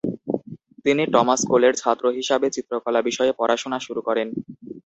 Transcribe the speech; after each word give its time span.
তিনি 0.85 1.03
টমাস 1.13 1.41
কোলের 1.49 1.73
ছাত্র 1.81 2.05
হিসাবে 2.17 2.47
চিত্রকলা 2.55 2.99
বিষয়ে 3.07 3.31
পড়াশুনা 3.39 3.77
শুরু 3.85 4.01
করেন। 4.07 4.27